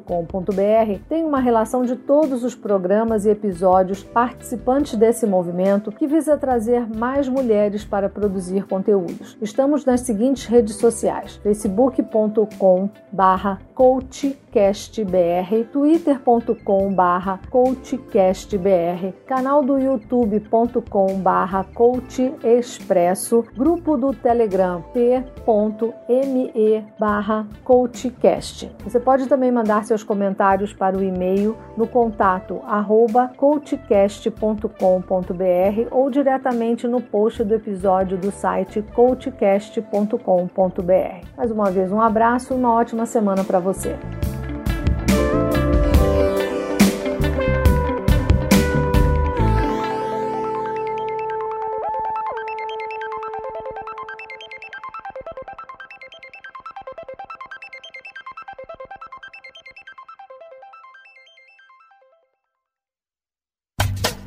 tem 1.09 1.25
uma 1.25 1.41
relação 1.41 1.83
de 1.83 1.97
todos 1.97 2.45
os 2.45 2.55
programas 2.55 3.27
e 3.27 3.31
episódios 3.31 4.05
participantes 4.05 4.97
desse 4.97 5.27
movimento 5.27 5.91
que 5.91 6.07
visa 6.07 6.39
trazer 6.39 6.87
mais 6.89 7.29
mulheres 7.29 7.85
para 7.85 8.09
produzir 8.09 8.69
conteúdos. 8.69 9.37
Estamos 9.43 9.85
nas 9.85 10.03
seguintes 10.03 10.47
redes 10.47 10.77
sociais: 10.77 11.41
facebook.com 11.43 12.89
barra 13.11 13.59
coachcastbr, 13.75 15.65
twitter.com 15.73 16.95
barra 16.95 17.41
coachcastbr, 17.51 19.13
canal 19.27 19.65
do 19.65 19.77
youtube.com 19.77 21.19
barra 21.19 21.65
coachexpresso, 21.75 23.45
grupo 23.57 23.97
do 23.97 24.13
telegram 24.13 24.84
t.me 24.93 26.85
barra 26.99 27.47
coachcast. 27.65 28.71
Você 28.85 29.01
pode 29.01 29.27
também 29.27 29.51
mandar 29.51 29.85
seus 29.85 30.03
comentários 30.03 30.73
para 30.73 30.97
o 30.97 31.03
e-mail 31.03 31.57
no 31.77 31.87
contato 31.87 32.61
arroba 32.67 33.31
coachcast.com.br 33.37 35.89
ou 35.91 36.11
diretamente 36.11 36.87
no 36.87 37.01
post 37.01 37.45
do 37.45 37.55
episódio 37.55 38.19
do 38.19 38.31
site 38.31 38.83
coachcast.com.br. 38.95 41.27
Mais 41.37 41.51
uma 41.51 41.71
vez, 41.71 41.93
um 41.93 42.01
abraço 42.01 42.53
e 42.53 42.57
uma 42.57 42.73
ótima 42.73 43.07
semana 43.07 43.45
para 43.45 43.59
você. 43.59 43.97